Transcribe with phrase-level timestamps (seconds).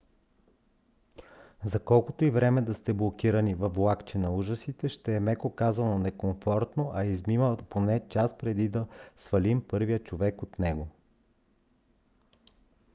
[1.63, 5.99] за колкото и време да сте блокирани във влакче на ужасите ще е меко казано
[5.99, 8.87] некомфортно а измина поне час преди да
[9.17, 10.87] свалим първия човек от него.